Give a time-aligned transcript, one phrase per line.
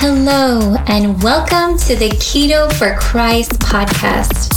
[0.00, 4.48] Hello, and welcome to the Keto for Christ podcast.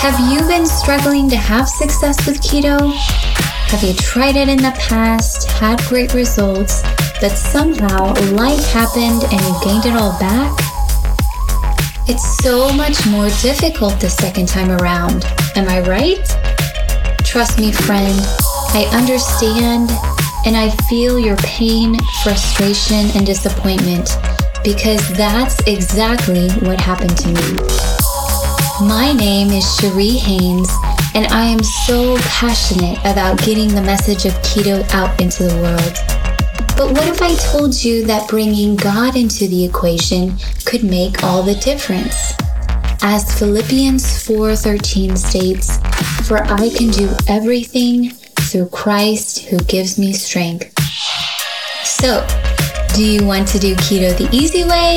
[0.00, 2.92] Have you been struggling to have success with keto?
[3.70, 6.82] Have you tried it in the past, had great results,
[7.20, 10.58] but somehow life happened and you gained it all back?
[12.08, 15.26] It's so much more difficult the second time around.
[15.54, 16.26] Am I right?
[17.24, 18.18] Trust me, friend,
[18.74, 19.90] I understand
[20.44, 24.10] and I feel your pain, frustration, and disappointment
[24.66, 27.52] because that's exactly what happened to me.
[28.84, 30.68] My name is Cherie Haynes,
[31.14, 35.96] and I am so passionate about getting the message of keto out into the world.
[36.76, 41.44] But what if I told you that bringing God into the equation could make all
[41.44, 42.32] the difference?
[43.02, 45.78] As Philippians 4:13 states,
[46.24, 50.72] "For I can do everything through Christ who gives me strength."
[51.84, 52.26] So,
[52.96, 54.96] do you want to do keto the easy way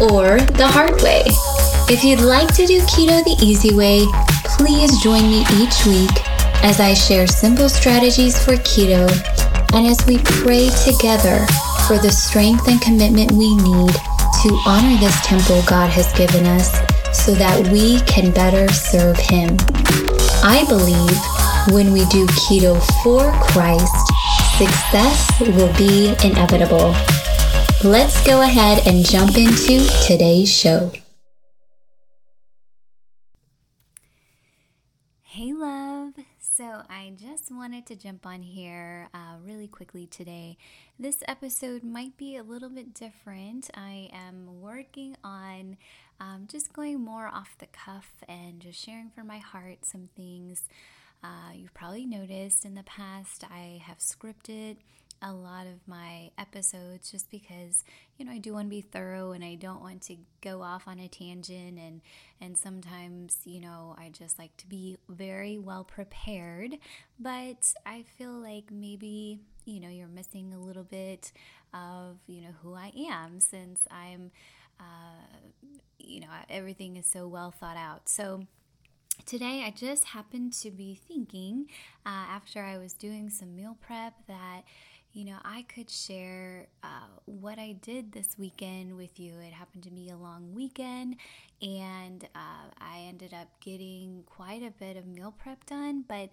[0.00, 1.22] or the hard way?
[1.86, 4.02] If you'd like to do keto the easy way,
[4.58, 6.10] please join me each week
[6.66, 9.06] as I share simple strategies for keto
[9.74, 11.46] and as we pray together
[11.86, 13.94] for the strength and commitment we need
[14.42, 16.74] to honor this temple God has given us
[17.14, 19.56] so that we can better serve Him.
[20.42, 21.14] I believe
[21.72, 23.94] when we do keto for Christ,
[24.58, 26.92] success will be inevitable.
[27.86, 30.90] Let's go ahead and jump into today's show.
[35.22, 36.14] Hey, love.
[36.40, 40.56] So, I just wanted to jump on here uh, really quickly today.
[40.98, 43.70] This episode might be a little bit different.
[43.72, 45.76] I am working on
[46.18, 50.64] um, just going more off the cuff and just sharing from my heart some things.
[51.22, 54.78] Uh, you've probably noticed in the past I have scripted
[55.26, 57.82] a lot of my episodes just because
[58.16, 60.86] you know I do want to be thorough and I don't want to go off
[60.86, 62.00] on a tangent and
[62.40, 66.78] and sometimes you know I just like to be very well prepared.
[67.18, 71.32] But I feel like maybe you know you're missing a little bit
[71.74, 74.30] of you know who I am since I'm
[74.78, 75.24] uh,
[75.98, 78.08] you know everything is so well thought out.
[78.08, 78.44] So
[79.24, 81.66] Today, I just happened to be thinking
[82.04, 84.62] uh, after I was doing some meal prep that
[85.16, 89.32] you know, I could share uh, what I did this weekend with you.
[89.40, 91.16] It happened to be a long weekend,
[91.62, 96.28] and uh, I ended up getting quite a bit of meal prep done, but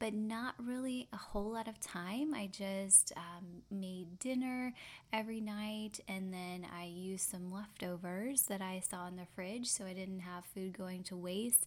[0.00, 2.34] but not really a whole lot of time.
[2.34, 4.74] I just um, made dinner
[5.12, 9.84] every night and then I used some leftovers that I saw in the fridge so
[9.84, 11.66] I didn't have food going to waste.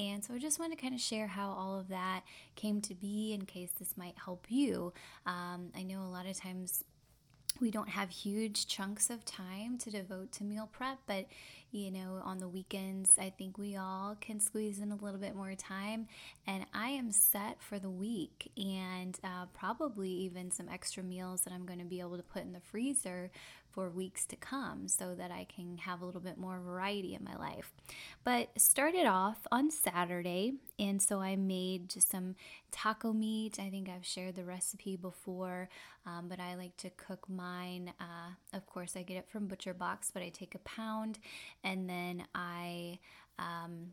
[0.00, 2.22] And so I just want to kind of share how all of that
[2.54, 4.92] came to be in case this might help you.
[5.26, 6.84] Um, I know a lot of times
[7.60, 11.26] we don't have huge chunks of time to devote to meal prep, but
[11.70, 15.34] you know, on the weekends, I think we all can squeeze in a little bit
[15.34, 16.06] more time.
[16.46, 21.52] And I am set for the week and uh, probably even some extra meals that
[21.52, 23.30] I'm going to be able to put in the freezer
[23.78, 27.22] for weeks to come so that I can have a little bit more variety in
[27.22, 27.72] my life.
[28.24, 32.34] But started off on Saturday, and so I made just some
[32.72, 33.60] taco meat.
[33.60, 35.68] I think I've shared the recipe before,
[36.04, 37.92] um, but I like to cook mine.
[38.00, 41.20] Uh, of course, I get it from Butcher Box, but I take a pound
[41.62, 42.98] and then I
[43.38, 43.92] um,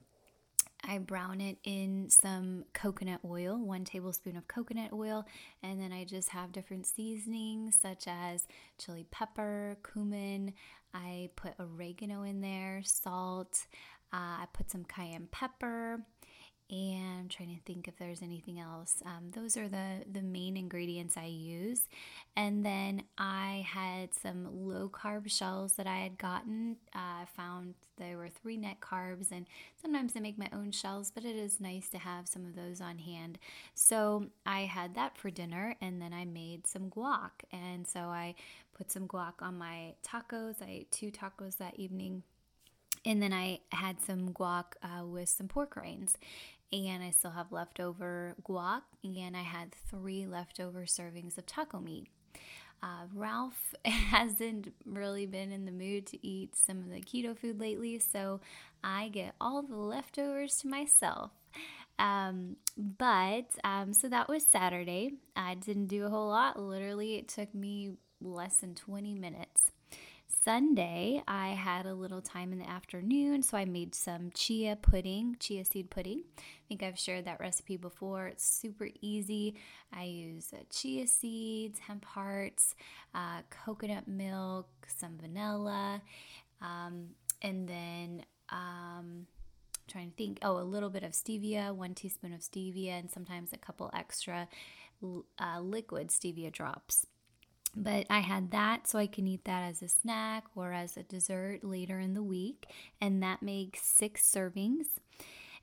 [0.84, 5.26] I brown it in some coconut oil, one tablespoon of coconut oil,
[5.64, 8.48] and then I just have different seasonings such as
[8.78, 10.54] chili pepper, cumin.
[10.94, 13.68] I put oregano in there, salt.
[14.14, 16.00] Uh, I put some cayenne pepper,
[16.70, 19.04] and I'm trying to think if there's anything else.
[19.06, 21.88] Um, those are the the main ingredients I use,
[22.36, 26.78] and then I had some low carb shells that I had gotten.
[26.94, 29.46] Uh, I found there were three net carbs, and
[29.80, 32.82] sometimes I make my own shells, but it is nice to have some of those
[32.82, 33.38] on hand.
[33.76, 38.36] So I had that for dinner, and then I made some guac, and so I
[38.76, 40.62] put some guac on my tacos.
[40.62, 42.24] I ate two tacos that evening
[43.06, 46.18] and then I had some guac uh, with some pork rinds
[46.72, 52.08] and I still have leftover guac, and I had three leftover servings of taco meat.
[52.84, 57.60] Uh, Ralph hasn't really been in the mood to eat some of the keto food
[57.60, 58.42] lately, so
[58.84, 61.32] I get all the leftovers to myself.
[61.98, 65.14] Um, but um, so that was Saturday.
[65.36, 66.60] I didn't do a whole lot.
[66.60, 67.92] Literally, it took me
[68.22, 69.72] less than 20 minutes.
[70.46, 75.38] Sunday, I had a little time in the afternoon, so I made some chia pudding,
[75.40, 76.22] chia seed pudding.
[76.38, 78.28] I think I've shared that recipe before.
[78.28, 79.56] It's super easy.
[79.92, 82.76] I use uh, chia seeds, hemp hearts,
[83.16, 86.04] uh, coconut milk, some vanilla,
[86.62, 87.08] um,
[87.42, 89.26] and then um,
[89.88, 90.38] trying to think.
[90.44, 94.48] Oh, a little bit of stevia, one teaspoon of stevia, and sometimes a couple extra
[95.04, 97.08] uh, liquid stevia drops.
[97.76, 101.04] But I had that so I can eat that as a snack or as a
[101.04, 102.68] dessert later in the week,
[103.02, 104.86] and that makes six servings.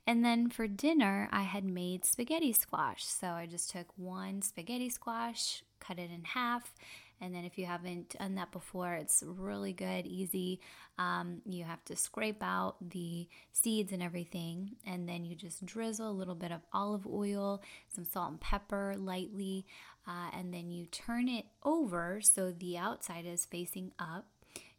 [0.05, 3.05] And then for dinner, I had made spaghetti squash.
[3.05, 6.73] So I just took one spaghetti squash, cut it in half,
[7.23, 10.59] and then if you haven't done that before, it's really good, easy.
[10.99, 16.09] Um, you have to scrape out the seeds and everything, and then you just drizzle
[16.09, 19.65] a little bit of olive oil, some salt and pepper lightly,
[20.05, 24.25] uh, and then you turn it over so the outside is facing up.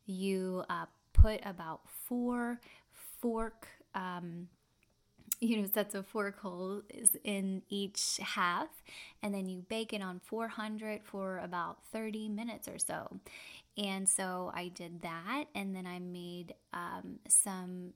[0.04, 2.60] You uh, put about four
[3.20, 4.48] fork um,
[5.44, 6.84] you know sets of fork holes
[7.22, 8.68] in each half
[9.22, 13.20] and then you bake it on 400 for about 30 minutes or so.
[13.76, 17.92] And so i did that and then i made um, some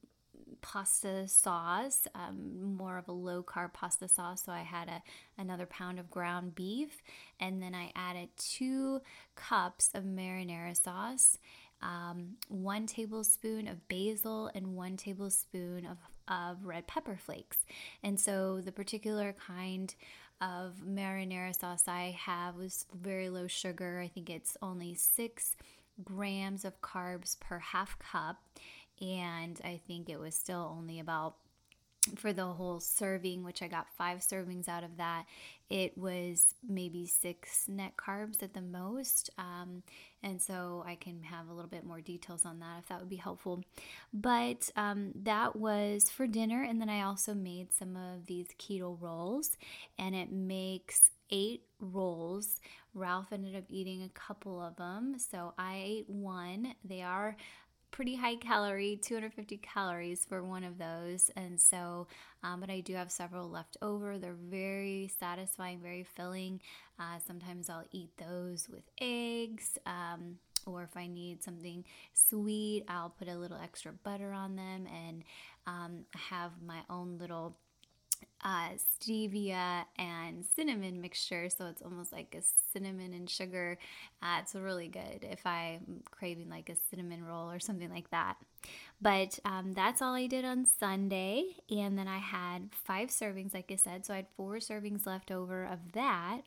[0.60, 5.02] pasta sauce um, more of a low carb pasta sauce so i had a,
[5.40, 7.02] another pound of ground beef
[7.38, 9.00] and then i added two
[9.36, 11.38] cups of marinara sauce
[11.80, 15.98] um, one tablespoon of basil and one tablespoon of
[16.28, 17.58] of red pepper flakes.
[18.02, 19.94] And so the particular kind
[20.40, 24.00] of marinara sauce I have was very low sugar.
[24.02, 25.56] I think it's only six
[26.04, 28.36] grams of carbs per half cup.
[29.00, 31.36] And I think it was still only about
[32.16, 35.25] for the whole serving, which I got five servings out of that,
[35.70, 39.31] it was maybe six net carbs at the most.
[39.38, 39.82] Um,
[40.22, 43.10] and so I can have a little bit more details on that if that would
[43.10, 43.62] be helpful.
[44.12, 46.62] But um, that was for dinner.
[46.62, 49.56] And then I also made some of these keto rolls,
[49.99, 52.60] and it makes eight rolls.
[52.94, 55.16] Ralph ended up eating a couple of them.
[55.19, 56.75] So I ate one.
[56.84, 57.37] They are
[57.90, 61.31] pretty high calorie 250 calories for one of those.
[61.37, 62.06] And so
[62.43, 64.19] um, but i do have several left over.
[64.19, 66.61] They're very satisfying very filling.
[66.99, 70.37] Uh, sometimes i'll eat those with eggs um,
[70.67, 75.23] or if i need something sweet i'll put a little extra butter on them and
[75.69, 77.56] um, have my own little
[78.44, 81.49] uh, stevia and cinnamon mixture.
[81.49, 82.43] So it's almost like a
[82.73, 83.79] cinnamon and sugar.
[84.23, 88.37] Uh, it's really good if I'm craving like a cinnamon roll or something like that.
[89.00, 91.44] But um, that's all I did on Sunday.
[91.70, 94.06] And then I had five servings, like I said.
[94.06, 96.43] So I had four servings left over of that.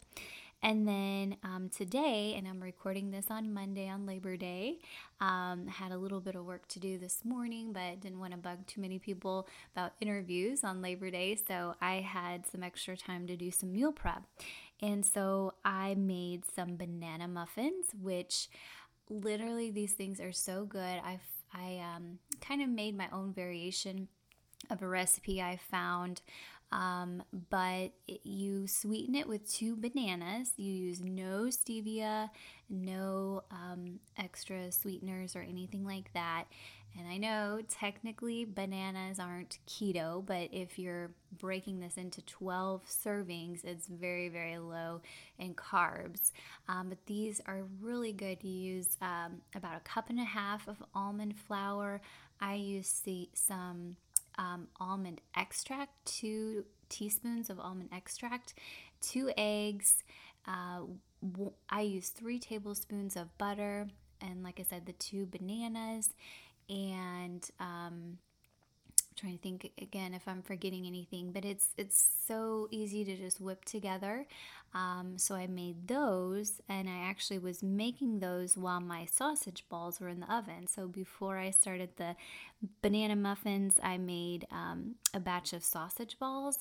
[0.63, 4.77] And then um, today, and I'm recording this on Monday on Labor Day,
[5.19, 8.37] um, had a little bit of work to do this morning, but didn't want to
[8.37, 11.35] bug too many people about interviews on Labor Day.
[11.47, 14.23] So I had some extra time to do some meal prep.
[14.81, 18.47] And so I made some banana muffins, which
[19.09, 21.01] literally these things are so good.
[21.03, 21.19] I've
[21.53, 24.07] I um, kind of made my own variation
[24.69, 26.21] of a recipe I found
[26.71, 30.53] um, but it, you sweeten it with two bananas.
[30.57, 32.29] You use no stevia,
[32.69, 36.45] no um, extra sweeteners or anything like that.
[36.97, 43.63] And I know technically bananas aren't keto, but if you're breaking this into 12 servings,
[43.63, 45.01] it's very, very low
[45.39, 46.31] in carbs.
[46.67, 48.39] Um, but these are really good.
[48.41, 52.01] You use um, about a cup and a half of almond flour.
[52.41, 53.95] I use the, some
[54.37, 58.53] um, almond extract, two teaspoons of almond extract,
[59.01, 60.03] two eggs.
[60.47, 60.81] Uh,
[61.69, 63.87] I use three tablespoons of butter,
[64.19, 66.09] and like I said, the two bananas,
[66.69, 68.17] and um,
[69.15, 73.41] trying to think again if I'm forgetting anything, but it's it's so easy to just
[73.41, 74.25] whip together.
[74.73, 79.99] Um, so I made those, and I actually was making those while my sausage balls
[79.99, 80.67] were in the oven.
[80.67, 82.15] So before I started the
[82.81, 86.59] banana muffins, I made um, a batch of sausage balls,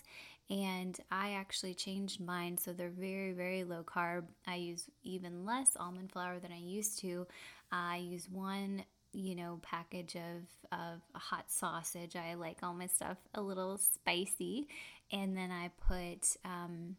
[0.48, 4.24] and I actually changed mine so they're very very low carb.
[4.46, 7.26] I use even less almond flour than I used to.
[7.72, 12.16] I use one you know, package of, of hot sausage.
[12.16, 14.68] I like all my stuff a little spicy.
[15.12, 16.96] And then I put um,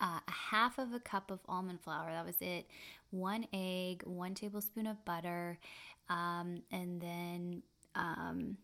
[0.00, 2.10] uh, a half of a cup of almond flour.
[2.10, 2.66] That was it.
[3.10, 5.58] One egg, one tablespoon of butter,
[6.08, 7.62] um, and then
[7.94, 8.58] um,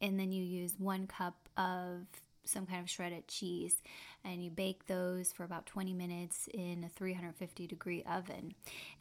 [0.00, 2.06] and then you use one cup of
[2.44, 3.82] some kind of shredded cheese
[4.24, 8.52] and you bake those for about 20 minutes in a 350 degree oven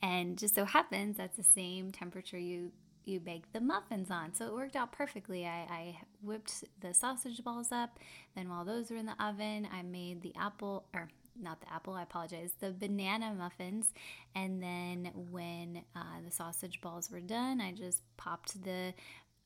[0.01, 2.71] and just so happens that's the same temperature you
[3.05, 4.33] you bake the muffins on.
[4.33, 5.45] So it worked out perfectly.
[5.45, 7.99] I, I whipped the sausage balls up.
[8.35, 11.09] Then while those were in the oven, I made the apple or
[11.41, 13.91] not the apple, I apologize, the banana muffins.
[14.35, 18.93] And then when uh, the sausage balls were done, I just popped the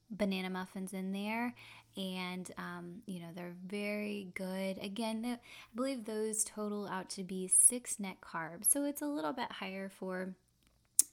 [0.10, 1.54] banana muffins in there
[1.98, 5.38] and um, you know they're very good again i
[5.76, 9.90] believe those total out to be six net carbs so it's a little bit higher
[9.90, 10.34] for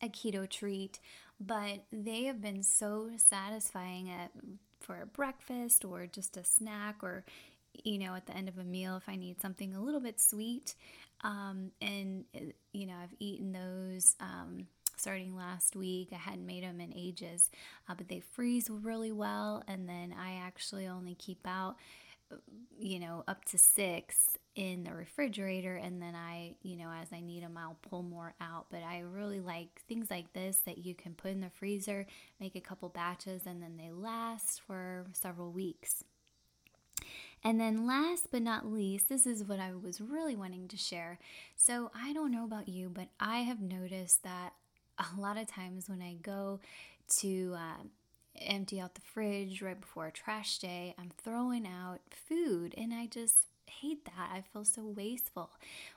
[0.03, 1.01] a keto treat
[1.41, 4.31] but they have been so satisfying at,
[4.81, 7.25] for a breakfast or just a snack or
[7.83, 10.21] you know at the end of a meal if i need something a little bit
[10.21, 10.75] sweet
[11.23, 12.25] um, and
[12.73, 16.09] you know i've eaten those um, starting last week.
[16.13, 17.51] I hadn't made them in ages,
[17.89, 19.63] uh, but they freeze really well.
[19.69, 21.77] And then I actually only keep out,
[22.79, 25.77] you know, up to six in the refrigerator.
[25.77, 28.67] And then I, you know, as I need them, I'll pull more out.
[28.71, 32.07] But I really like things like this that you can put in the freezer,
[32.41, 36.05] make a couple batches, and then they last for several weeks.
[37.47, 41.19] And then, last but not least, this is what I was really wanting to share.
[41.57, 44.55] So, I don't know about you, but I have noticed that
[44.99, 46.61] a lot of times when I go
[47.19, 47.83] to uh,
[48.41, 53.07] empty out the fridge right before a trash day, I'm throwing out food and I
[53.07, 53.47] just
[53.81, 54.31] hate that.
[54.33, 55.51] I feel so wasteful.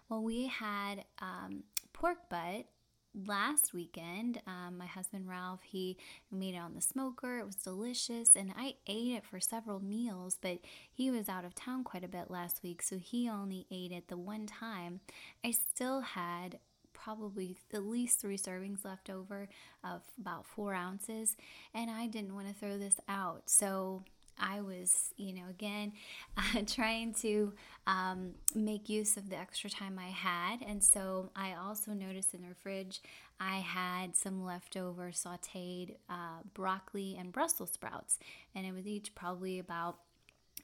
[0.10, 2.66] Well, we had um, pork butt
[3.26, 4.42] last weekend.
[4.46, 5.98] Um, my husband Ralph, he
[6.32, 7.40] made it on the smoker.
[7.40, 10.38] It was delicious, and I ate it for several meals.
[10.40, 10.60] But
[10.92, 14.08] he was out of town quite a bit last week, so he only ate it
[14.08, 15.00] the one time.
[15.44, 16.60] I still had
[16.94, 19.48] probably at least three servings left over
[19.84, 21.36] of about four ounces,
[21.74, 23.44] and I didn't want to throw this out.
[23.50, 24.04] So
[24.40, 25.94] I was, you know, again,
[26.38, 27.54] uh, trying to
[27.86, 30.58] um, make use of the extra time I had.
[30.68, 33.02] And so I also noticed in the fridge
[33.40, 38.20] I had some leftover sauteed uh, broccoli and Brussels sprouts.
[38.56, 40.00] And it was each probably about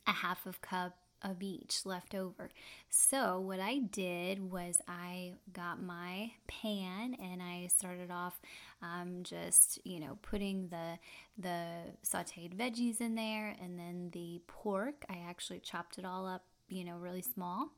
[0.07, 2.49] a half of cup of each left over.
[2.89, 8.39] So, what I did was I got my pan and I started off
[8.81, 10.99] um, just, you know, putting the,
[11.37, 11.65] the
[12.05, 15.05] sauteed veggies in there and then the pork.
[15.09, 17.69] I actually chopped it all up you know, really small.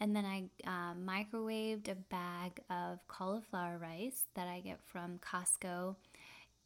[0.00, 5.96] And then I uh, microwaved a bag of cauliflower rice that I get from Costco.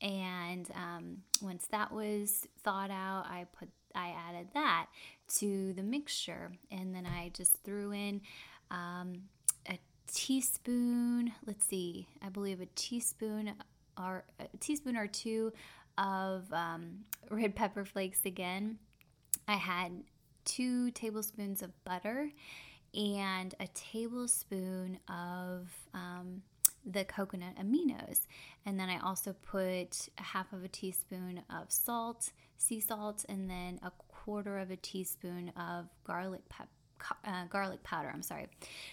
[0.01, 4.89] And um, once that was thawed out, I put I added that
[5.39, 6.53] to the mixture.
[6.71, 8.21] And then I just threw in
[8.71, 9.23] um,
[9.69, 9.79] a
[10.13, 13.53] teaspoon, let's see, I believe a teaspoon
[13.99, 15.53] or a teaspoon or two
[15.99, 18.79] of um, red pepper flakes again.
[19.49, 19.93] I had
[20.45, 22.31] two tablespoons of butter
[22.95, 26.43] and a tablespoon of um,
[26.85, 28.27] the coconut aminos.
[28.65, 33.51] And then I also put a half of a teaspoon of salt, sea salt, and
[33.51, 33.91] then a
[34.27, 36.43] quarter of a teaspoon of garlic
[37.25, 38.11] uh, garlic powder.
[38.13, 38.49] I'm sorry.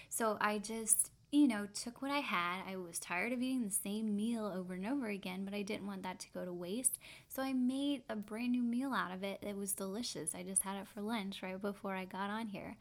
[0.08, 2.62] So I just you know, took what I had.
[2.70, 5.84] I was tired of eating the same meal over and over again, but I didn't
[5.84, 7.00] want that to go to waste.
[7.26, 9.40] So I made a brand new meal out of it.
[9.42, 10.32] It was delicious.
[10.32, 12.76] I just had it for lunch right before I got on here.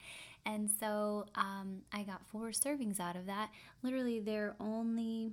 [0.46, 3.50] And so um, I got four servings out of that.
[3.82, 5.32] Literally, they're only,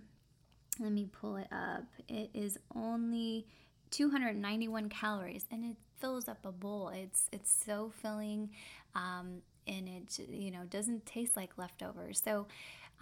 [0.78, 1.84] let me pull it up.
[2.08, 3.44] It is only
[3.90, 6.90] 291 calories and it fills up a bowl.
[6.94, 8.50] It's, it's so filling.
[8.94, 12.46] Um, and it you know doesn't taste like leftovers so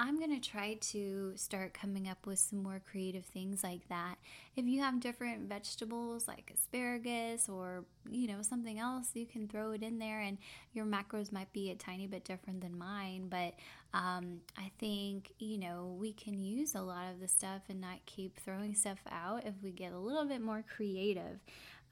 [0.01, 4.15] I'm going to try to start coming up with some more creative things like that.
[4.55, 9.73] If you have different vegetables like asparagus or, you know, something else, you can throw
[9.73, 10.39] it in there and
[10.73, 13.27] your macros might be a tiny bit different than mine.
[13.29, 13.55] But
[13.95, 18.05] um, I think, you know, we can use a lot of the stuff and not
[18.07, 21.41] keep throwing stuff out if we get a little bit more creative.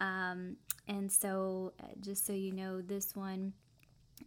[0.00, 0.56] Um,
[0.88, 3.54] and so, uh, just so you know, this one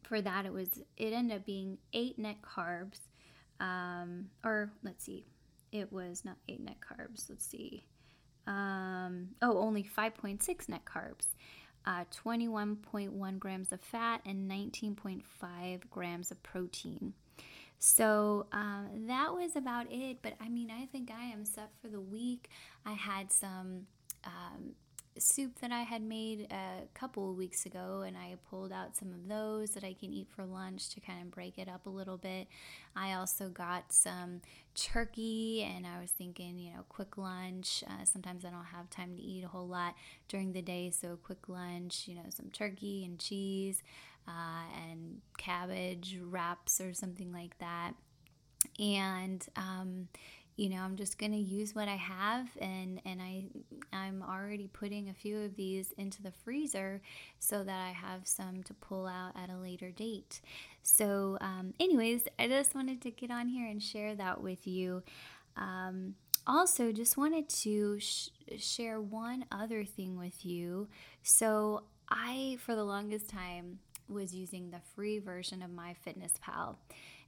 [0.04, 3.00] for that, it was, it ended up being eight net carbs
[3.60, 5.26] um, or let's see,
[5.72, 7.30] it was not eight net carbs.
[7.30, 7.84] Let's see.
[8.48, 11.28] Um, oh, only 5.6 net carbs,
[11.86, 17.14] uh, 21.1 grams of fat, and 19.5 grams of protein.
[17.80, 20.18] So um, that was about it.
[20.22, 22.50] But I mean, I think I am set for the week.
[22.86, 23.88] I had some
[24.26, 24.74] um,
[25.18, 29.28] soup that I had made a couple weeks ago, and I pulled out some of
[29.28, 32.18] those that I can eat for lunch to kind of break it up a little
[32.18, 32.48] bit.
[32.96, 34.42] I also got some
[34.76, 37.84] turkey, and I was thinking, you know, quick lunch.
[37.88, 39.96] Uh, sometimes I don't have time to eat a whole lot
[40.28, 43.84] during the day, so quick lunch, you know, some turkey and cheese
[44.28, 47.94] uh, and cabbage wraps or something like that.
[48.78, 50.08] And, um,
[50.60, 53.46] you know, I'm just going to use what I have and and I
[53.94, 57.02] I'm already putting a few of these into the freezer
[57.40, 60.42] so that I have some to pull out at a later date.
[60.84, 65.02] So, um, anyways, I just wanted to get on here and share that with you.
[65.56, 70.90] Um, also, just wanted to sh- share one other thing with you.
[71.24, 76.76] So, I, for the longest time, was using the free version of MyFitnessPal.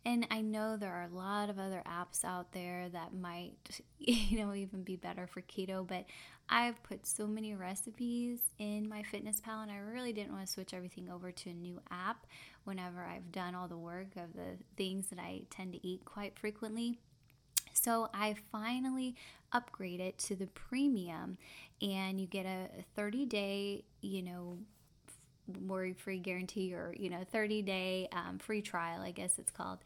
[0.04, 4.40] And I know there are a lot of other apps out there that might, you
[4.40, 6.06] know, even be better for keto, but
[6.50, 11.10] I've put so many recipes in MyFitnessPal and I really didn't want to switch everything
[11.10, 12.26] over to a new app
[12.64, 16.38] whenever I've done all the work of the things that I tend to eat quite
[16.38, 16.98] frequently.
[17.74, 19.16] So I finally
[19.54, 21.38] upgraded to the premium
[21.82, 24.58] and you get a 30 day, you know,
[25.66, 29.80] worry free guarantee or you know 30 day um, free trial i guess it's called.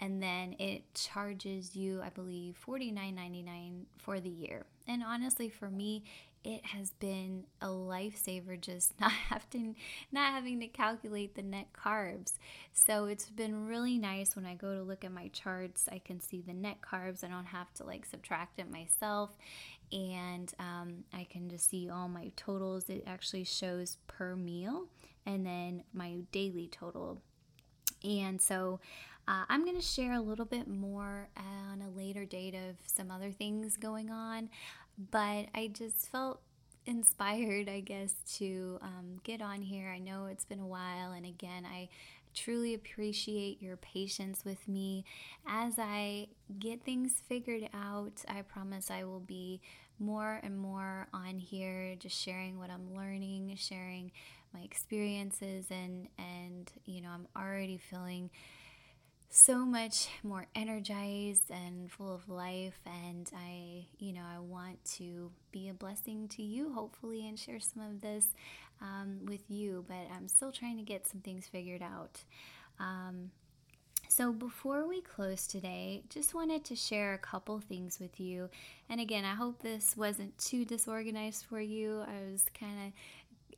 [0.00, 4.64] And then it charges you i believe 49.99 for the year.
[4.88, 6.04] And honestly for me
[6.44, 9.76] it has been a lifesaver just not having
[10.10, 12.34] not having to calculate the net carbs.
[12.72, 16.20] So it's been really nice when i go to look at my charts i can
[16.20, 17.24] see the net carbs.
[17.24, 19.36] I don't have to like subtract it myself.
[19.92, 22.88] And um, i can just see all my totals.
[22.88, 24.86] It actually shows per meal
[25.26, 27.20] and then my daily total.
[28.04, 28.80] And so
[29.28, 33.10] uh, I'm going to share a little bit more on a later date of some
[33.10, 34.50] other things going on,
[35.10, 36.40] but I just felt
[36.86, 39.88] inspired, I guess, to um, get on here.
[39.88, 41.88] I know it's been a while, and again, I
[42.34, 45.04] truly appreciate your patience with me
[45.46, 46.28] as I
[46.58, 48.24] get things figured out.
[48.26, 49.60] I promise I will be
[49.98, 54.10] more and more on here, just sharing what I'm learning, sharing
[54.52, 58.30] my experiences and and you know I'm already feeling
[59.34, 65.30] so much more energized and full of life and I you know I want to
[65.52, 68.26] be a blessing to you hopefully and share some of this
[68.82, 72.20] um, with you but I'm still trying to get some things figured out
[72.78, 73.30] um,
[74.08, 78.50] so, before we close today, just wanted to share a couple things with you.
[78.90, 82.02] And again, I hope this wasn't too disorganized for you.
[82.06, 82.92] I was kind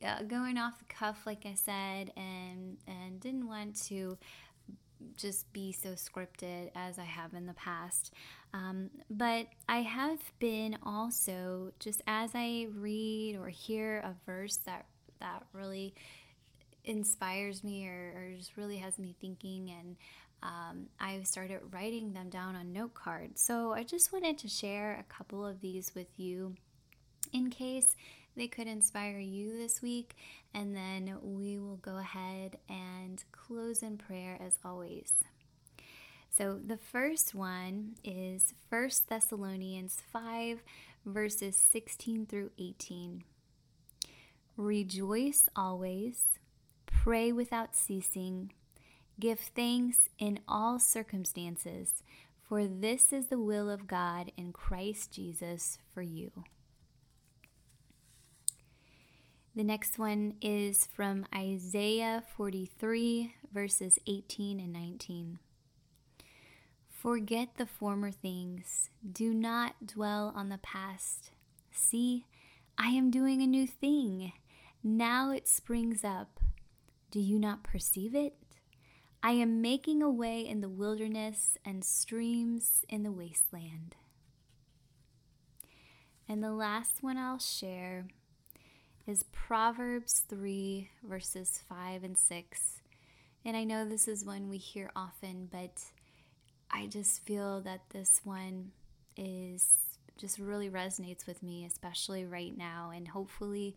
[0.01, 4.17] of uh, going off the cuff, like I said, and and didn't want to
[5.17, 8.13] just be so scripted as I have in the past.
[8.53, 14.85] Um, but I have been also just as I read or hear a verse that
[15.19, 15.93] that really
[16.83, 19.95] inspires me or, or just really has me thinking and
[20.43, 23.41] um, I started writing them down on note cards.
[23.41, 26.55] So I just wanted to share a couple of these with you
[27.33, 27.95] in case
[28.35, 30.15] they could inspire you this week.
[30.53, 35.13] And then we will go ahead and close in prayer as always.
[36.29, 40.63] So the first one is 1 Thessalonians 5,
[41.05, 43.23] verses 16 through 18.
[44.57, 46.39] Rejoice always,
[46.85, 48.51] pray without ceasing,
[49.19, 52.03] give thanks in all circumstances,
[52.41, 56.31] for this is the will of God in Christ Jesus for you.
[59.55, 65.39] The next one is from Isaiah 43, verses 18 and 19.
[66.89, 71.31] Forget the former things, do not dwell on the past.
[71.71, 72.25] See,
[72.77, 74.33] I am doing a new thing.
[74.83, 76.41] Now it springs up.
[77.09, 78.33] Do you not perceive it?
[79.23, 83.95] I am making a way in the wilderness and streams in the wasteland.
[86.27, 88.07] And the last one I'll share
[89.07, 92.81] is Proverbs 3, verses 5 and 6.
[93.43, 95.83] And I know this is one we hear often, but
[96.71, 98.71] I just feel that this one
[99.15, 99.67] is
[100.17, 103.75] just really resonates with me, especially right now, and hopefully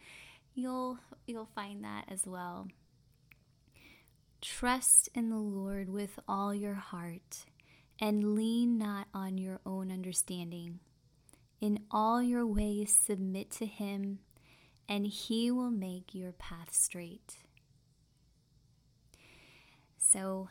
[0.54, 2.68] you'll you'll find that as well.
[4.40, 7.44] Trust in the Lord with all your heart,
[8.00, 10.78] and lean not on your own understanding.
[11.60, 14.20] In all your ways submit to him
[14.88, 17.36] and He will make your path straight.
[19.98, 20.48] So,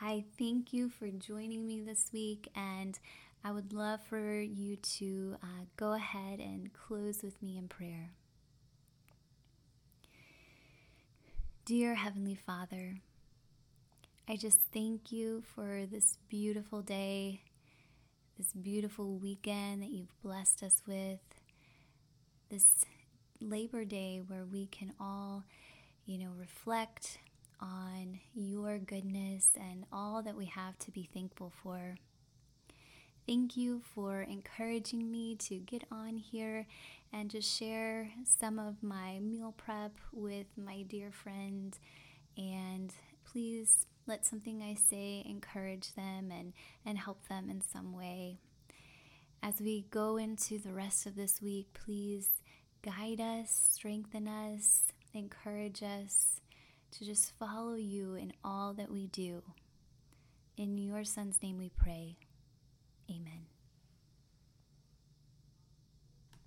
[0.00, 2.98] I thank you for joining me this week, and
[3.42, 8.10] I would love for you to uh, go ahead and close with me in prayer.
[11.64, 12.98] Dear Heavenly Father,
[14.28, 17.42] I just thank you for this beautiful day,
[18.36, 21.18] this beautiful weekend that you've blessed us with,
[22.50, 22.84] this
[23.40, 25.44] Labor Day where we can all,
[26.06, 27.18] you know, reflect
[27.60, 31.96] on your goodness and all that we have to be thankful for.
[33.26, 36.66] Thank you for encouraging me to get on here
[37.12, 41.78] and just share some of my meal prep with my dear friend.
[42.38, 42.94] And
[43.30, 46.54] please let something I say encourage them and,
[46.86, 48.38] and help them in some way.
[49.42, 52.30] As we go into the rest of this week, please
[52.82, 56.40] guide us, strengthen us, encourage us
[56.92, 59.42] to just follow you in all that we do.
[60.56, 62.16] In your Son's name we pray.
[63.10, 63.57] Amen.